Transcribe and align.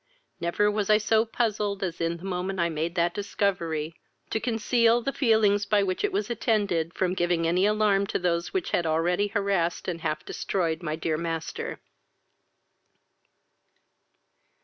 Never 0.39 0.71
was 0.71 0.89
I 0.89 0.97
so 0.97 1.25
puzzled 1.25 1.83
as 1.83 2.01
in 2.01 2.17
the 2.17 2.23
moment 2.23 2.59
I 2.59 2.69
made 2.69 2.95
that 2.95 3.13
discovery, 3.13 3.93
to 4.31 4.39
conceal 4.39 4.99
the 5.03 5.13
feelings 5.13 5.67
by 5.67 5.83
which 5.83 6.03
it 6.03 6.11
was 6.11 6.27
attended, 6.27 6.95
from 6.95 7.13
giving 7.13 7.45
any 7.45 7.67
alarm 7.67 8.07
to 8.07 8.17
those 8.17 8.51
which 8.51 8.71
had 8.71 8.87
already 8.87 9.27
harassed 9.27 9.87
and 9.87 10.01
half 10.01 10.25
destroyed 10.25 10.81
my 10.81 10.95
dear 10.95 11.17
master. 11.19 11.81